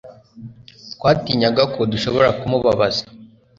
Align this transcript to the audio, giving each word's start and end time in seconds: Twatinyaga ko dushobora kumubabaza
Twatinyaga 0.93 1.63
ko 1.73 1.79
dushobora 1.91 2.29
kumubabaza 2.39 3.03